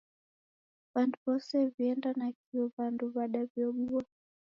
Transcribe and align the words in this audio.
W'andu 0.93 1.17
w'ose 1.25 1.57
w'ienda 1.73 2.09
nakio 2.19 2.61
W'andu 2.75 3.05
w'adaw'iobua. 3.15 4.03